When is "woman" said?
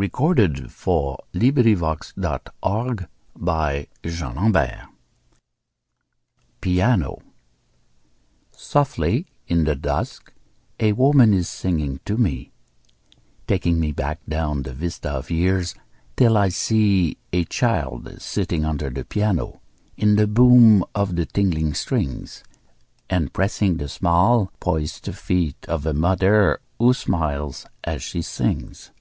10.92-11.34